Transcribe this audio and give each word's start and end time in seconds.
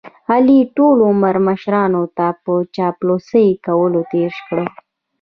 علي 0.33 0.59
ټول 0.75 0.97
عمر 1.09 1.35
مشرانو 1.47 2.03
ته 2.17 2.27
په 2.43 2.53
چاپلوسۍ 2.75 3.47
کولو 3.65 4.01
تېر 4.11 4.33
کړ. 4.47 4.57